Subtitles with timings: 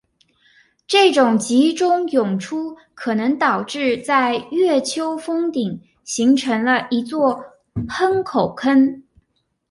[0.87, 7.39] 这种集中涌出可能导致在月丘峰顶形成了一座
[7.87, 9.03] 喷口坑。